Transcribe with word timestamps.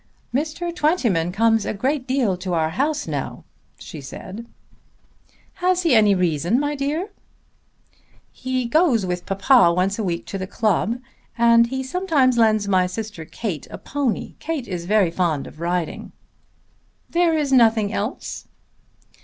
"Mr. 0.33 0.75
Twentyman 0.75 1.31
comes 1.31 1.63
a 1.63 1.75
great 1.75 2.07
deal 2.07 2.35
to 2.35 2.55
our 2.55 2.71
house 2.71 3.05
now," 3.07 3.43
she 3.77 4.01
said. 4.01 4.47
"Has 5.61 5.83
he 5.83 5.93
any 5.93 6.15
reason, 6.15 6.59
my 6.59 6.73
dear?" 6.75 7.11
"He 8.31 8.65
goes 8.65 9.05
with 9.05 9.27
papa 9.27 9.71
once 9.71 9.99
a 9.99 10.03
week 10.03 10.25
to 10.25 10.39
the 10.39 10.47
club; 10.47 10.99
and 11.37 11.67
he 11.67 11.83
sometimes 11.83 12.39
lends 12.39 12.67
my 12.67 12.87
sister 12.87 13.25
Kate 13.25 13.67
a 13.69 13.77
pony. 13.77 14.33
Kate 14.39 14.67
is 14.67 14.85
very 14.85 15.11
fond 15.11 15.45
of 15.45 15.59
riding." 15.59 16.13
"There 17.07 17.37
is 17.37 17.53
nothing 17.53 17.93
else?" 17.93 18.47